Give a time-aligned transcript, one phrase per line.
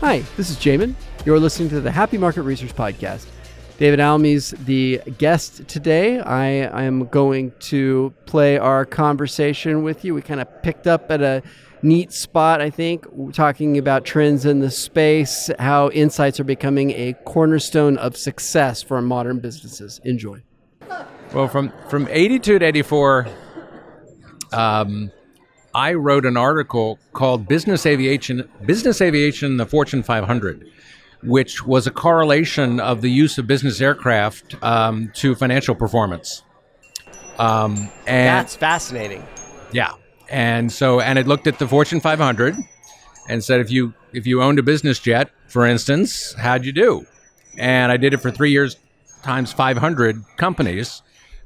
[0.00, 0.94] Hi, this is Jamin.
[1.26, 3.26] You're listening to the Happy Market Research Podcast.
[3.76, 6.18] David Almy's the guest today.
[6.20, 10.14] I, I am going to play our conversation with you.
[10.14, 11.42] We kind of picked up at a
[11.82, 17.12] neat spot, I think, talking about trends in the space, how insights are becoming a
[17.26, 20.00] cornerstone of success for modern businesses.
[20.04, 20.42] Enjoy.
[21.34, 23.28] Well, from from 82 to 84,
[24.54, 25.12] um,
[25.74, 30.66] I wrote an article called "Business Aviation: Business Aviation, the Fortune 500,"
[31.22, 36.42] which was a correlation of the use of business aircraft um, to financial performance.
[37.38, 39.26] Um, and That's fascinating.
[39.72, 39.92] Yeah,
[40.28, 42.56] and so and it looked at the Fortune 500
[43.28, 47.06] and said if you if you owned a business jet, for instance, how'd you do?
[47.56, 48.76] And I did it for three years
[49.22, 51.02] times 500 companies.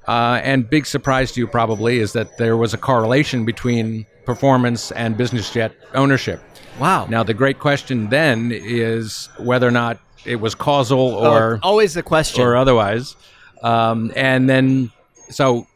[0.07, 4.93] Uh, and big surprise to you probably is that there was a correlation between performance
[4.93, 6.41] and business jet ownership.
[6.79, 7.07] Wow.
[7.07, 11.61] Now the great question then is whether or not it was causal oh, or oh,
[11.63, 13.17] always the question or otherwise.
[13.63, 14.91] Um, and then
[15.31, 15.67] so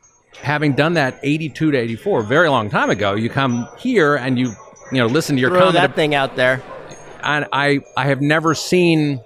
[0.41, 4.55] having done that 82 to 84, very long time ago, you come here and you
[4.93, 6.63] you know listen to your Throw that thing out there.
[7.23, 9.21] And I I have never seen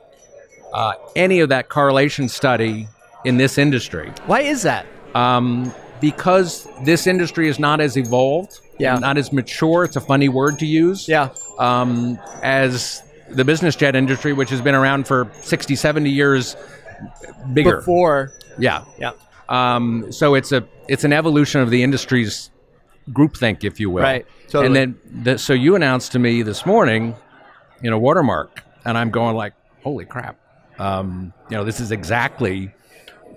[0.73, 2.89] uh, any of that correlation study
[3.25, 4.13] in this industry.
[4.27, 4.87] Why is that?
[5.15, 8.99] Um, because this industry is not as evolved, yeah.
[8.99, 9.85] not as mature.
[9.85, 11.09] It's a funny word to use.
[11.09, 11.31] Yeah.
[11.59, 16.57] Um, as the business jet industry, which has been around for 60, 70 years,
[17.53, 17.77] bigger.
[17.77, 18.33] Before.
[18.59, 18.85] Yeah.
[18.99, 19.13] Yeah.
[19.49, 22.51] Um, so it's a it's an evolution of the industry's
[23.11, 24.03] groupthink, if you will.
[24.03, 24.27] Right.
[24.49, 24.67] Totally.
[24.67, 27.15] And then the, so you announced to me this morning,
[27.83, 30.39] you know, watermark, and I'm going like, holy crap.
[30.79, 32.73] Um, you know, this is exactly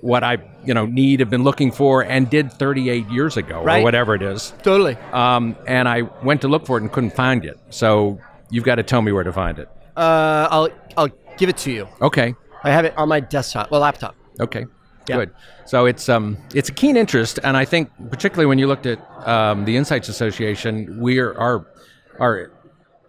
[0.01, 3.79] what I you know need have been looking for and did 38 years ago right.
[3.79, 4.53] or whatever it is.
[4.63, 4.95] Totally.
[5.11, 7.59] Um, and I went to look for it and couldn't find it.
[7.69, 9.69] So you've got to tell me where to find it.
[9.95, 11.87] Uh, I'll I'll give it to you.
[12.01, 12.35] Okay.
[12.63, 14.15] I have it on my desktop, well, laptop.
[14.39, 14.65] Okay.
[15.07, 15.17] Yeah.
[15.17, 15.31] Good.
[15.65, 18.99] So it's um it's a keen interest, and I think particularly when you looked at
[19.27, 21.67] um, the Insights Association, we're our
[22.19, 22.51] our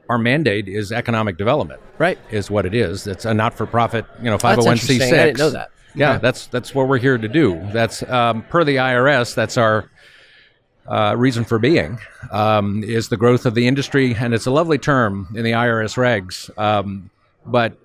[0.08, 1.80] our mandate is economic development.
[1.98, 2.18] Right.
[2.30, 3.06] Is what it is.
[3.06, 5.02] It's a not-for-profit, you know, 501c6.
[5.02, 5.70] I didn't know that.
[5.96, 7.60] Yeah, that's that's what we're here to do.
[7.72, 9.34] That's um, per the IRS.
[9.34, 9.90] That's our
[10.86, 11.98] uh, reason for being
[12.30, 15.96] um, is the growth of the industry, and it's a lovely term in the IRS
[15.96, 16.56] regs.
[16.58, 17.10] Um,
[17.46, 17.76] but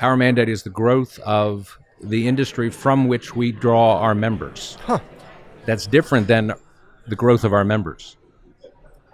[0.00, 4.78] our mandate is the growth of the industry from which we draw our members.
[4.82, 5.00] Huh.
[5.64, 6.52] That's different than
[7.08, 8.16] the growth of our members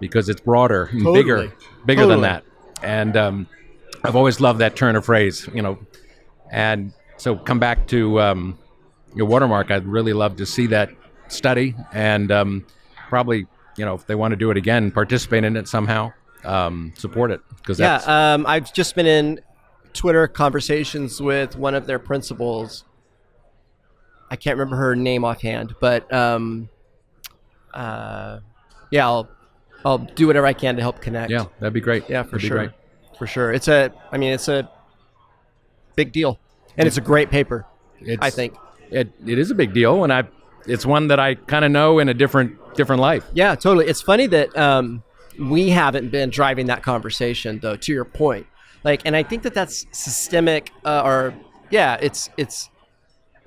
[0.01, 1.23] because it's broader and totally.
[1.23, 1.53] bigger,
[1.87, 2.15] bigger totally.
[2.15, 2.45] than that.
[2.83, 3.49] And um,
[4.05, 5.79] I've always loved that turn of phrase, you know.
[6.51, 6.93] And
[7.23, 8.59] so come back to um,
[9.15, 9.71] your watermark.
[9.71, 10.91] I'd really love to see that
[11.29, 12.67] study and um,
[13.09, 13.47] probably,
[13.77, 16.13] you know, if they want to do it again, participate in it somehow,
[16.43, 18.03] um, support it because yeah.
[18.07, 19.41] Um, I've just been in
[19.93, 22.85] Twitter conversations with one of their principals.
[24.29, 26.71] I can't remember her name offhand, but um,
[27.73, 28.41] uh,
[28.91, 29.29] yeah, I'll
[29.85, 31.31] I'll do whatever I can to help connect.
[31.31, 32.11] Yeah, that'd be great.
[32.11, 32.75] Yeah, for that'd sure.
[33.17, 33.53] For sure.
[33.53, 34.69] It's a I mean it's a
[35.95, 36.41] big deal.
[36.77, 37.67] And it's a great paper.
[38.21, 38.55] I think.
[38.91, 40.25] It it is a big deal and I
[40.67, 43.25] it's one that I kind of know in a different different life.
[43.33, 43.87] Yeah, totally.
[43.87, 45.03] It's funny that um,
[45.39, 48.47] we haven't been driving that conversation though to your point
[48.85, 51.35] like and i think that that's systemic uh, or
[51.71, 52.71] yeah it's it's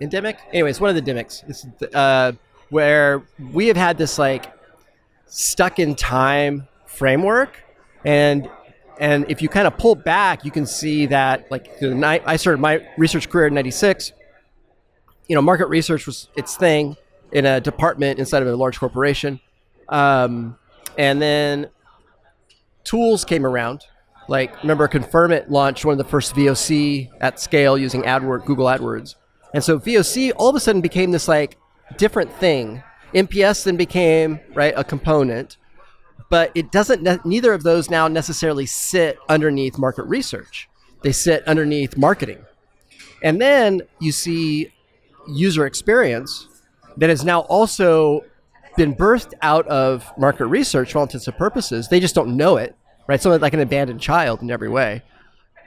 [0.01, 2.31] endemic anyway it's one of the demics it's uh,
[2.69, 4.51] where we have had this like
[5.27, 7.63] stuck in time framework
[8.03, 8.49] and
[8.99, 12.35] and if you kind of pull back you can see that like the night i
[12.35, 14.13] started my research career in 96
[15.27, 16.95] you know market research was its thing
[17.31, 19.39] in a department inside of a large corporation
[19.89, 20.57] um,
[20.97, 21.67] and then
[22.83, 23.85] tools came around
[24.27, 29.15] like, remember, Confirmit launched one of the first VOC at scale using AdWords, Google AdWords.
[29.53, 31.57] And so VOC all of a sudden became this like
[31.97, 32.83] different thing.
[33.13, 35.57] NPS then became right a component,
[36.29, 37.01] but it doesn't.
[37.01, 40.69] Ne- neither of those now necessarily sit underneath market research.
[41.01, 42.43] They sit underneath marketing,
[43.21, 44.71] and then you see
[45.27, 46.47] user experience
[46.97, 48.21] that has now also
[48.77, 51.87] been birthed out of market research for all intents and purposes.
[51.87, 52.75] They just don't know it
[53.07, 53.21] right?
[53.21, 55.01] So like an abandoned child in every way.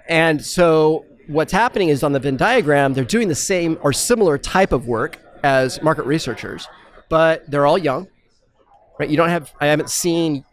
[0.08, 4.38] And so what's happening is on the Venn diagram, they're doing the same or similar
[4.38, 6.66] type of work as market researchers,
[7.08, 8.08] but they're all young,
[8.98, 9.08] right?
[9.08, 10.44] You don't have, I haven't seen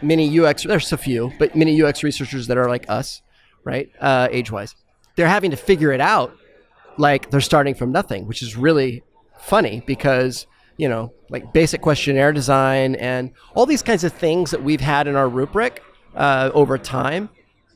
[0.00, 3.22] many UX, there's a few, but many UX researchers that are like us,
[3.64, 3.90] right?
[4.00, 4.74] Uh, age wise.
[5.16, 6.36] They're having to figure it out
[6.98, 9.02] like they're starting from nothing, which is really
[9.38, 10.46] funny because,
[10.76, 15.06] you know, like basic questionnaire design and all these kinds of things that we've had
[15.06, 15.82] in our rubric
[16.14, 17.28] uh, over time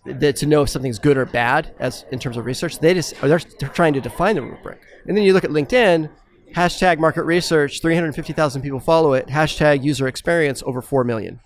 [0.04, 2.78] that to know if something's good or bad as in terms of research.
[2.78, 4.80] They just they're, they're trying to define the rubric.
[5.06, 6.10] And then you look at LinkedIn,
[6.54, 11.40] hashtag market research, 350,000 people follow it, hashtag user experience, over 4 million.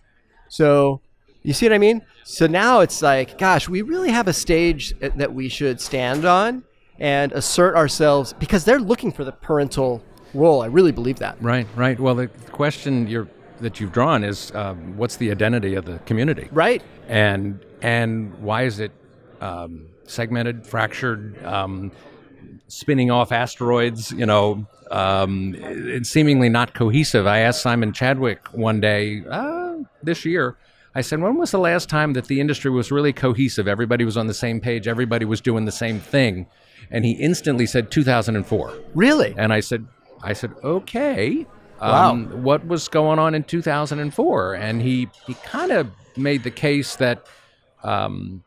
[0.48, 1.00] So
[1.42, 2.02] you see what I mean?
[2.24, 6.64] So now it's like, gosh, we really have a stage that we should stand on
[6.98, 10.02] and assert ourselves because they're looking for the parental
[10.34, 10.62] role.
[10.62, 11.36] I really believe that.
[11.40, 11.98] Right, right.
[11.98, 13.28] Well, the question you're,
[13.60, 16.48] that you've drawn is um, what's the identity of the community?
[16.52, 16.82] Right.
[17.08, 18.92] And and why is it
[19.40, 21.90] um, segmented, fractured, um,
[22.68, 24.12] spinning off asteroids?
[24.12, 27.26] You know, um, it's seemingly not cohesive.
[27.26, 30.56] I asked Simon Chadwick one day uh, this year.
[30.94, 33.68] I said, when was the last time that the industry was really cohesive?
[33.68, 34.88] Everybody was on the same page.
[34.88, 36.46] Everybody was doing the same thing.
[36.90, 38.74] And he instantly said 2004.
[38.94, 39.34] Really?
[39.36, 39.86] And I said,
[40.24, 41.46] I said, okay.
[41.80, 42.10] Wow.
[42.10, 44.54] Um, what was going on in 2004?
[44.54, 47.24] And he, he kind of made the case that
[47.84, 48.42] um,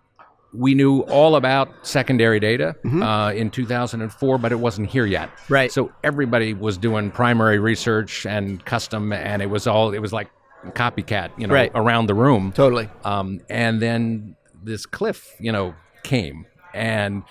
[0.53, 5.29] we knew all about secondary data uh, in 2004, but it wasn't here yet.
[5.49, 5.71] Right.
[5.71, 10.29] So everybody was doing primary research and custom, and it was all it was like
[10.67, 11.71] copycat, you know, Right.
[11.75, 12.51] around the room.
[12.53, 12.89] Totally.
[13.03, 15.73] Um, and then this cliff, you know,
[16.03, 17.23] came, and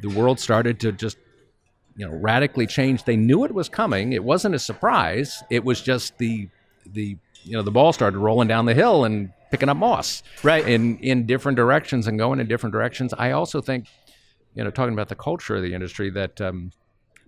[0.00, 1.18] the world started to just,
[1.96, 3.04] you know, radically change.
[3.04, 4.12] They knew it was coming.
[4.12, 5.42] It wasn't a surprise.
[5.50, 6.48] It was just the
[6.92, 10.66] the you know the ball started rolling down the hill and picking up moss Right.
[10.66, 13.14] in in different directions and going in different directions.
[13.16, 13.86] I also think,
[14.54, 16.40] you know, talking about the culture of the industry that.
[16.40, 16.72] Um,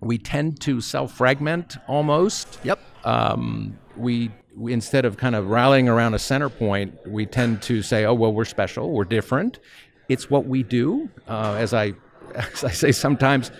[0.01, 2.79] we tend to self-fragment almost Yep.
[3.03, 7.81] um, we, we instead of kind of rallying around a center point, we tend to
[7.81, 9.59] say, "Oh well, we're special, we're different.
[10.07, 11.95] It's what we do." Uh, as I
[12.35, 13.51] as I say sometimes,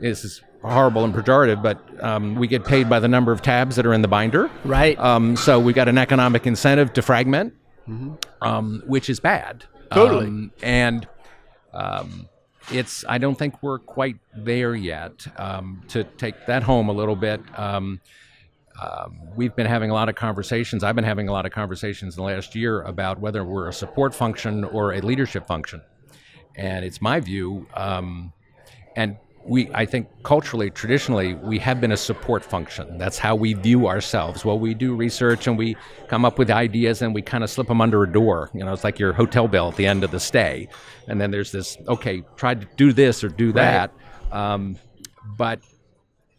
[0.00, 3.76] this is horrible and pejorative, but um, we get paid by the number of tabs
[3.76, 4.50] that are in the binder.
[4.64, 4.98] Right.
[4.98, 7.54] Um, so we got an economic incentive to fragment,
[8.42, 9.64] um, which is bad.
[9.92, 10.26] Totally.
[10.26, 11.08] Um, and
[11.72, 12.28] um,
[12.72, 15.26] it's I don't think we're quite there yet.
[15.36, 17.40] Um, to take that home a little bit.
[17.58, 18.00] Um,
[18.80, 20.84] um, we've been having a lot of conversations.
[20.84, 23.72] I've been having a lot of conversations in the last year about whether we're a
[23.72, 25.80] support function or a leadership function.
[26.56, 28.32] And it's my view, um,
[28.94, 29.16] and
[29.48, 32.98] we, I think culturally, traditionally, we have been a support function.
[32.98, 34.44] That's how we view ourselves.
[34.44, 35.76] Well, we do research and we
[36.08, 38.50] come up with ideas and we kind of slip them under a door.
[38.54, 40.68] You know, it's like your hotel bill at the end of the stay.
[41.08, 43.92] And then there's this, okay, try to do this or do that.
[44.32, 44.76] Um,
[45.36, 45.60] but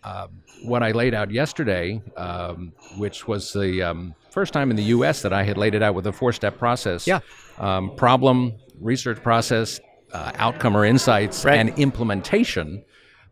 [0.04, 4.84] um, what I laid out yesterday, um, which was the um, first time in the
[4.84, 5.22] U.S.
[5.22, 7.08] that I had laid it out with a four-step process.
[7.08, 7.20] Yeah.
[7.58, 9.80] Um, problem, research process,
[10.14, 11.58] uh, outcome or insights, Right.
[11.58, 12.84] and implementation.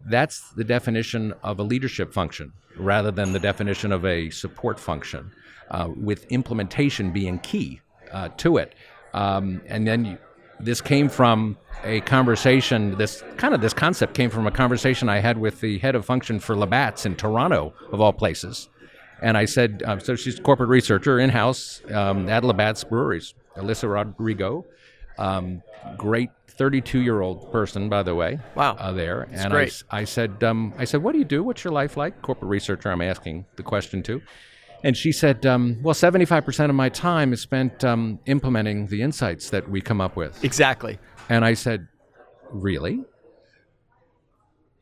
[0.06, 5.32] That's the definition of a leadership function, rather than the definition of a support function,
[5.72, 7.82] uh, with implementation being key
[8.12, 8.76] uh, to it.
[9.14, 10.18] Um, and then you,
[10.60, 12.98] this came from a conversation.
[12.98, 16.06] This kind of this concept came from a conversation I had with the head of
[16.06, 18.70] function for Labatt's in Toronto, of all places.
[19.22, 23.34] And I said, um, so she's a corporate researcher in house um, at Labatt's Breweries,
[23.58, 24.66] Alyssa Rodrigo,
[25.18, 25.62] um,
[25.98, 28.40] great 32 year old person, by the way.
[28.56, 28.76] Wow.
[28.80, 29.68] Uh, there, and I great.
[29.70, 31.44] s- I, said, um, I said, what do you do?
[31.44, 32.22] What's your life like?
[32.22, 34.22] Corporate researcher, I'm asking the question to.
[34.84, 39.50] And she said, um, well, 75% of my time is spent um, implementing the insights
[39.50, 40.44] that we come up with.
[40.44, 41.00] Exactly.
[41.30, 41.88] And I said,
[42.52, 43.04] Really?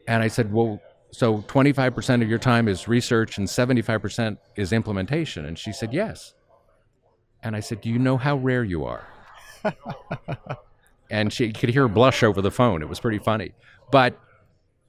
[0.07, 0.81] And I said, Well,
[1.11, 5.45] so 25% of your time is research and 75% is implementation.
[5.45, 6.33] And she said, Yes.
[7.41, 9.07] And I said, Do you know how rare you are?
[11.09, 12.81] and she could hear her blush over the phone.
[12.81, 13.51] It was pretty funny.
[13.91, 14.19] But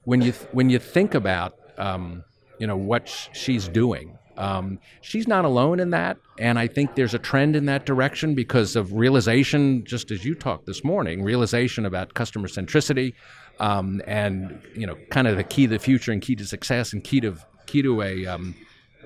[0.03, 2.23] when you when you think about um,
[2.59, 6.95] you know what sh- she's doing, um, she's not alone in that, and I think
[6.95, 11.23] there's a trend in that direction because of realization, just as you talked this morning,
[11.23, 13.13] realization about customer centricity,
[13.59, 16.93] um, and you know kind of the key to the future and key to success
[16.93, 18.55] and key to key to a um,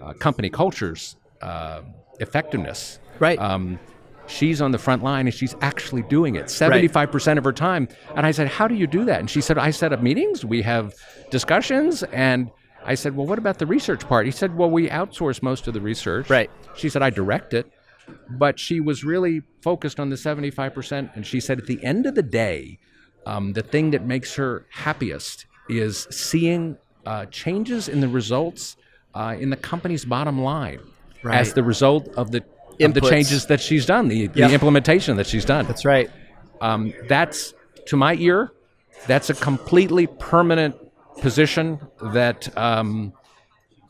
[0.02, 1.82] uh, company culture's uh,
[2.20, 3.00] effectiveness.
[3.20, 3.40] Right.
[4.30, 7.88] She's on the front line and she's actually doing it 75% of her time.
[8.16, 9.20] And i said how do you do that?
[9.20, 10.94] And she said i set up meetings we have
[11.32, 12.04] discussions.
[12.04, 12.52] And
[12.86, 14.26] i said well what about the research part?
[14.26, 16.30] He said well we outsource most of the research.
[16.30, 16.50] Right.
[16.76, 17.72] she said i direct it.
[18.30, 22.16] But she was really focused on the 75% and she said at the end of
[22.16, 22.80] the day
[23.26, 28.78] um, the thing that makes her happiest is seeing uh, changes in the results
[29.14, 30.80] uh, in the company's bottom line
[31.26, 32.44] as the result of the
[32.82, 35.66] of the changes that she's done, the, the implementation that she's done.
[35.66, 36.10] That's right.
[36.62, 37.54] Um, that's
[37.88, 38.52] to my ear,
[39.08, 40.76] that's a completely permanent
[41.22, 41.80] position
[42.14, 43.14] that um,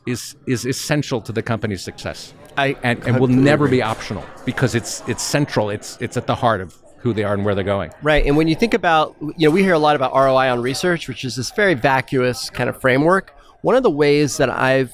[0.08, 4.76] is is essential to the company's success, I and, and will never be optional because
[4.76, 5.70] it's it's central.
[5.70, 7.92] It's it's at the heart of who they are and where they're going.
[8.02, 8.26] Right.
[8.26, 11.08] And when you think about, you know, we hear a lot about ROI on research,
[11.08, 13.34] which is this very vacuous kind of framework.
[13.62, 14.94] One of the ways that I've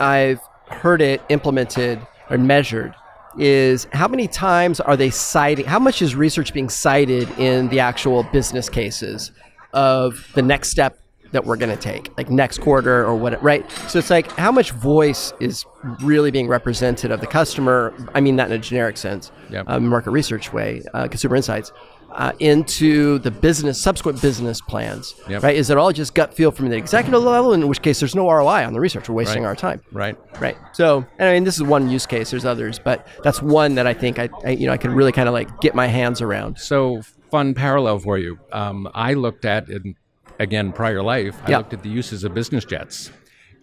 [0.00, 2.00] I've heard it implemented
[2.30, 2.94] or measured
[3.38, 7.80] is how many times are they citing how much is research being cited in the
[7.80, 9.30] actual business cases
[9.72, 10.98] of the next step
[11.32, 14.52] that we're going to take like next quarter or what right so it's like how
[14.52, 15.64] much voice is
[16.02, 19.64] really being represented of the customer i mean that in a generic sense Yep.
[19.68, 21.72] uh, market research way uh, consumer insights
[22.14, 25.42] uh, into the business subsequent business plans Yep.
[25.42, 28.14] right is it all just gut feel from the executive level in which case there's
[28.14, 29.48] no roi on the research we're wasting Right.
[29.48, 30.16] our time Right.
[30.40, 30.56] Right.
[30.72, 32.30] So, and I mean, this is one use case.
[32.30, 35.12] There's others, but that's one that I think I, I you know, I could really
[35.12, 36.58] kind of like get my hands around.
[36.58, 38.38] So fun parallel for you.
[38.50, 39.94] Um, I looked at in
[40.38, 41.38] again prior life.
[41.44, 41.58] I Yeah.
[41.58, 43.10] looked at the uses of business jets,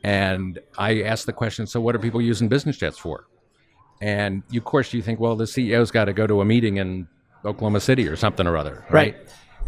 [0.04, 3.26] and I asked the question: So what are people using business jets for?
[4.02, 6.78] And you, of course, you think, well, the CEO's got to go to a meeting
[6.78, 7.08] in
[7.46, 9.16] Oklahoma City or something or other, Right.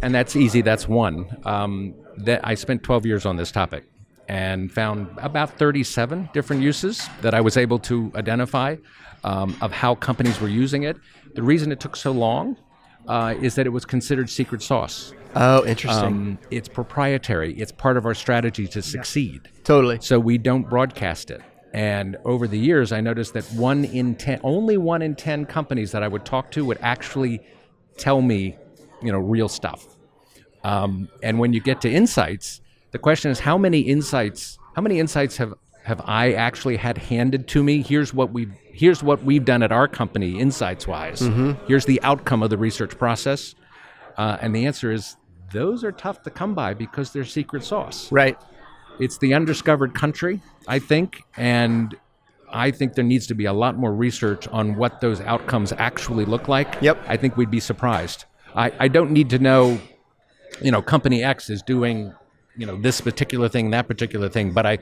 [0.02, 0.62] And that's easy.
[0.62, 1.28] That's one.
[1.44, 3.84] Um, that I spent 12 years on this topic
[4.28, 8.76] and found about 37 different uses that I was able to identify
[9.24, 10.96] um, of how companies were using it.
[11.34, 12.56] The reason it took so long
[13.06, 15.12] uh, is that it was considered secret sauce.
[15.34, 16.04] Oh, interesting.
[16.04, 17.54] Um, it's proprietary.
[17.54, 19.48] It's part of our strategy to succeed.
[19.64, 19.98] totally.
[20.00, 21.40] So we don't broadcast it.
[21.72, 25.90] And over the years, I noticed that one in ten, only one in ten companies
[25.92, 27.40] that I would talk to would actually
[27.96, 28.56] tell me,
[29.02, 29.86] you know, real stuff.
[30.64, 32.60] Um, and when you get to insights,
[32.92, 37.48] the question is how many insights, how many insights have have I actually had handed
[37.48, 37.82] to me?
[37.82, 41.20] Here's what we've here's what we've done at our company, insights wise.
[41.66, 43.54] Here's the outcome of the research process.
[44.16, 45.16] Uh, and the answer is
[45.52, 48.38] those are tough to come by because they're secret sauce Right.
[49.00, 51.94] it's the undiscovered country, I think, and
[52.52, 56.24] I think there needs to be a lot more research on what those outcomes actually
[56.24, 56.80] look like.
[56.80, 56.98] Yep.
[57.06, 58.24] I think we'd be surprised.
[58.54, 59.80] I, I don't need to know,
[60.60, 62.12] you know, company X is doing,
[62.56, 64.78] you know, this particular thing, that particular thing, but I,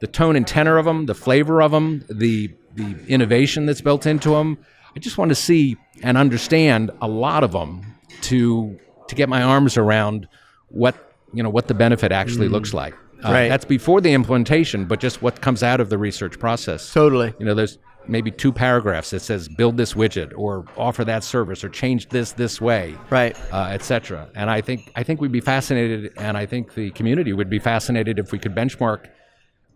[0.00, 4.06] the tone and tenor of them, the flavor of them, the the innovation that's built
[4.06, 4.58] into them,
[4.96, 7.84] I just want to see and understand a lot of them
[8.22, 10.26] to to get my arms around
[10.68, 12.52] what you know what the benefit actually mm.
[12.52, 12.94] looks like.
[13.24, 13.48] Uh, Right.
[13.48, 16.92] That's before the implementation, but just what comes out of the research process.
[16.92, 17.32] Totally.
[17.38, 21.62] You know, there's maybe two paragraphs that says build this widget or offer that service
[21.62, 23.36] or change this this way, Right.
[23.52, 24.28] uh, etc.
[24.34, 27.58] And I think I think we'd be fascinated, and I think the community would be
[27.60, 29.06] fascinated if we could benchmark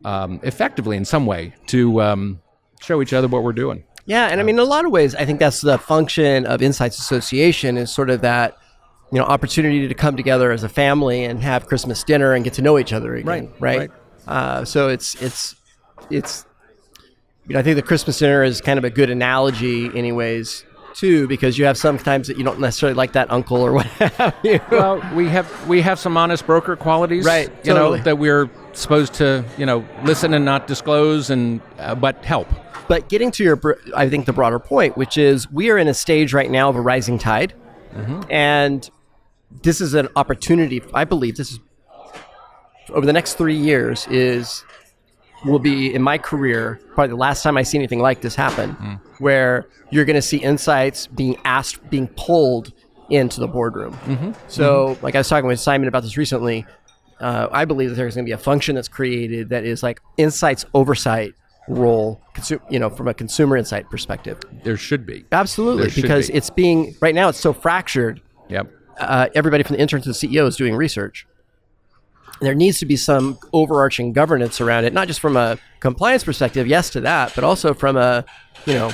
[0.04, 2.40] um, effectively in some way to um,
[2.80, 3.84] show each other what we're doing.
[4.06, 6.62] Yeah, and I mean, in a lot of ways, I think that's the function of
[6.62, 8.56] Insights Association is sort of that,
[9.12, 12.54] you know, opportunity to come together as a family and have Christmas dinner and get
[12.54, 13.50] to know each other again.
[13.58, 13.78] Right, Right.
[13.78, 13.90] right.
[14.26, 15.54] Uh, so it's it's
[16.10, 16.44] it's,
[17.46, 21.28] you know, I think the Christmas dinner is kind of a good analogy, anyways, too,
[21.28, 24.58] because you have sometimes that you don't necessarily like that uncle or what have you.
[24.70, 27.98] Well, we have we have some honest broker qualities, Right, You totally.
[27.98, 32.48] know that we're supposed to you know listen and not disclose, and uh, but help.
[32.88, 33.60] But getting to your,
[33.96, 36.76] I think the broader point, which is we are in a stage right now of
[36.76, 37.52] a rising tide,
[38.30, 38.88] and
[39.62, 40.82] this is an opportunity.
[40.94, 41.60] I believe this is
[42.90, 44.64] over the next three years is
[45.44, 48.72] will be in my career probably the last time I see anything like this happen,
[48.72, 48.94] hmm.
[49.18, 52.72] where you're going to see insights being asked, being pulled
[53.10, 53.92] into the boardroom.
[53.92, 54.32] Mm-hmm.
[54.48, 55.04] So, mm-hmm.
[55.04, 56.66] like I was talking with Simon about this recently,
[57.20, 60.00] uh, I believe that there's going to be a function that's created that is like
[60.16, 61.34] insights oversight
[61.68, 64.40] role, consu- you know, from a consumer insight perspective.
[64.64, 65.24] There should be.
[65.32, 66.34] Absolutely, should because be.
[66.34, 68.20] it's being right now it's so fractured.
[68.48, 68.70] Yep.
[68.98, 71.26] Uh, everybody from the interns to the CEO is doing research.
[72.40, 76.66] There needs to be some overarching governance around it, not just from a compliance perspective,
[76.66, 78.24] yes to that, but also from a,
[78.66, 78.92] you know,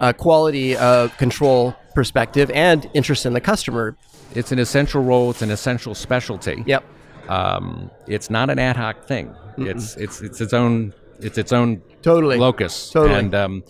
[0.00, 3.96] a quality of control perspective and interest in the customer.
[4.34, 5.30] It's an essential role.
[5.30, 6.64] It's an essential specialty.
[6.66, 6.84] Yep.
[7.28, 9.34] Um, it's not an ad hoc thing.
[9.58, 12.36] It's it's it's its own it's its own Totally.
[12.38, 12.90] locus.
[12.90, 13.18] Totally.
[13.18, 13.64] And um,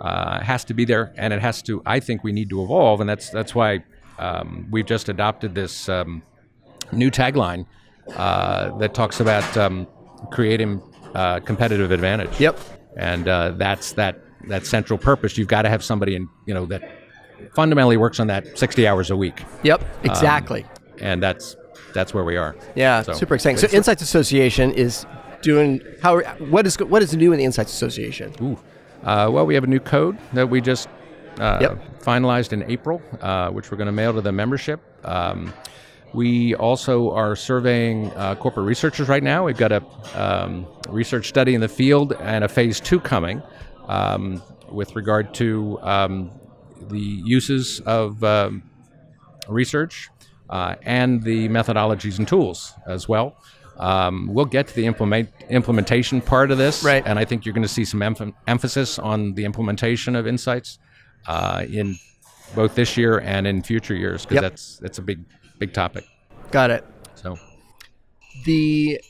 [0.00, 1.82] uh, has to be there, and it has to.
[1.86, 3.84] I think we need to evolve, and that's that's why
[4.18, 6.22] um, we've just adopted this um,
[6.92, 7.66] new tagline
[8.16, 9.86] uh, that talks about um,
[10.30, 10.82] creating
[11.14, 12.40] uh, competitive advantage.
[12.40, 12.58] Yep.
[12.96, 15.36] And uh, that's that that central purpose.
[15.38, 16.82] You've got to have somebody in you know that
[17.54, 19.84] fundamentally works on that 60 hours a week, Yep.
[20.04, 20.66] Exactly.
[21.00, 21.56] and that's
[21.94, 22.56] that's where we are.
[22.74, 23.02] yeah.
[23.02, 23.56] so- super exciting.
[23.58, 25.06] So, Insights Association is
[25.42, 26.20] doing how?
[26.50, 28.34] What is what is new in the Insights Association?
[28.42, 28.58] Ooh.
[29.04, 30.88] Uh, well, we have a new code that we just
[31.40, 32.00] uh, Yep.
[32.02, 34.80] finalized in April, uh, which we're going to mail to the membership.
[35.04, 35.52] Um,
[36.14, 39.44] we also are surveying uh, corporate researchers right now.
[39.44, 39.82] We've got a
[40.14, 43.42] um, research study in the field and a phase two coming
[43.88, 46.30] um, with regard to um,
[46.88, 48.62] the uses of um,
[49.48, 50.08] research
[50.50, 53.36] uh, and the methodologies and tools as well.
[53.78, 57.02] Um, we'll get to the implement implementation part of this, Right.
[57.06, 60.78] and I think you're going to see some emph- emphasis on the implementation of insights
[61.26, 61.96] uh, in
[62.54, 64.42] both this year and in future years because Yep.
[64.42, 65.20] that's that's a big
[65.58, 66.04] big topic.
[66.50, 66.84] Got it.
[67.14, 67.36] So
[68.44, 69.00] The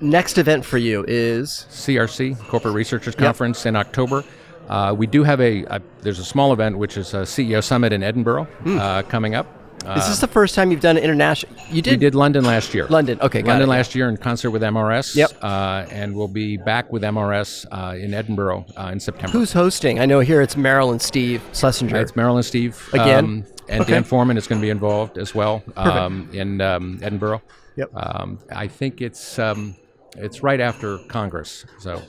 [0.00, 4.24] next event for you is CRC Corporate Researchers Conference in October.
[4.68, 7.92] Uh, we do have a, a there's a small event which is a CEO Summit
[7.92, 9.46] in Edinburgh uh, coming up.
[9.86, 11.52] Is this the first time you've done international?
[11.70, 12.86] You did, we did London last year.
[12.88, 13.18] London.
[13.20, 13.72] Okay, got London it.
[13.72, 15.14] last year in concert with MRS.
[15.16, 15.32] Yep.
[15.42, 19.32] Uh, and we'll be back with MRS uh, in Edinburgh uh, in September.
[19.38, 19.98] Who's hosting?
[20.00, 21.96] I know here it's Merrill and Steve Schlesinger.
[22.00, 23.24] It's Marilyn Steve Again?
[23.24, 23.92] um, and Okay.
[23.92, 27.42] Dan Foreman is going to be involved as well um, in um, Edinburgh.
[27.76, 27.90] Yep.
[27.94, 29.76] Um, I think it's um,
[30.16, 32.02] it's right after Congress, so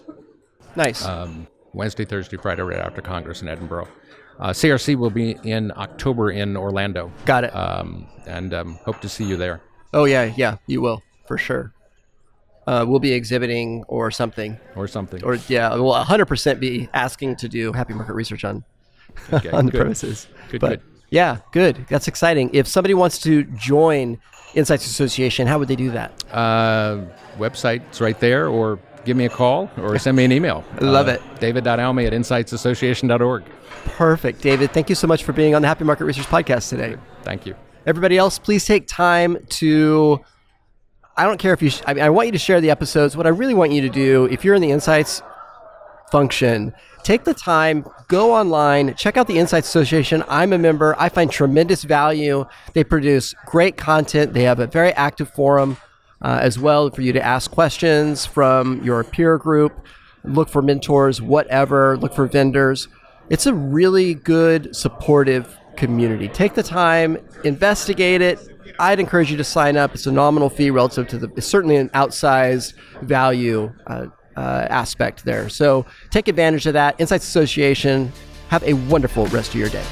[0.75, 1.05] nice.
[1.05, 3.87] um, Wednesday, Thursday, Friday, right after Congress in Edinburgh.
[4.39, 7.55] Uh, CRC will be in October in Orlando, Got it.
[7.55, 9.61] um, and um, hope to see you there.
[9.93, 11.73] oh yeah, yeah, you will for sure.
[12.67, 15.23] Uh, we'll be exhibiting or something, Or something.
[15.23, 18.63] or yeah, we'll 100% be asking to do happy market research on
[19.33, 19.79] Okay, on the good.
[19.81, 20.27] premises.
[20.49, 20.81] Good, but good.
[21.09, 21.85] yeah, good.
[21.89, 22.51] That's exciting.
[22.53, 24.19] If somebody wants to join
[24.53, 26.23] Insights Association, how would they do that?
[26.31, 27.01] Uh,
[27.37, 30.63] website's right there, or give me a call, or send me an email.
[30.81, 31.21] Love Uh, it.
[31.39, 33.43] David.almy at insightsassociation.org.
[33.85, 34.71] Perfect, David.
[34.71, 36.95] Thank you so much for being on the Happy Market Research podcast today.
[37.23, 37.55] Thank you.
[37.85, 40.19] Everybody else, please take time to.
[41.17, 41.69] I don't care if you.
[41.69, 43.15] Sh- I mean, I want you to share the episodes.
[43.17, 45.21] What I really want you to do, if you're in the Insights
[46.11, 50.23] function, take the time, go online, check out the Insights Association.
[50.27, 50.95] I'm a member.
[50.97, 52.45] I find tremendous value.
[52.73, 54.33] They produce great content.
[54.33, 55.77] They have a very active forum
[56.21, 59.85] uh, as well for you to ask questions from your peer group,
[60.23, 62.87] look for mentors, whatever, look for vendors.
[63.29, 66.27] It's a really good, supportive community.
[66.27, 68.39] Take the time, investigate it.
[68.79, 69.93] I'd encourage you to sign up.
[69.93, 75.25] It's a nominal fee relative to the, it's certainly an outsized value uh, uh, aspect
[75.25, 75.49] there.
[75.49, 76.99] So take advantage of that.
[76.99, 78.11] Insights Association.
[78.49, 79.85] Have a wonderful rest of your day.